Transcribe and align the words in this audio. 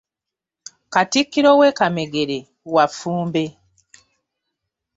Katikkiro 0.93 1.51
we 1.59 1.67
Kamegere 1.77 2.39
wa 2.73 2.85
Ffumbe. 2.91 3.43